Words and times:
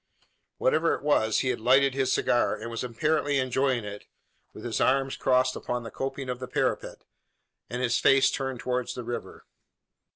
Whatever 0.57 0.95
it 0.95 1.03
was, 1.03 1.41
he 1.41 1.49
had 1.49 1.59
lighted 1.59 1.93
his 1.93 2.11
cigar, 2.11 2.55
and 2.55 2.71
was 2.71 2.83
apparently 2.83 3.37
enjoying 3.37 3.85
it, 3.85 4.07
with 4.51 4.63
his 4.65 4.81
arms 4.81 5.15
crossed 5.15 5.55
upon 5.55 5.83
the 5.83 5.91
coping 5.91 6.27
of 6.27 6.39
the 6.39 6.47
parapet, 6.47 7.03
and 7.69 7.83
his 7.83 7.99
face 7.99 8.31
turned 8.31 8.59
towards 8.61 8.95
the 8.95 9.03
river. 9.03 9.45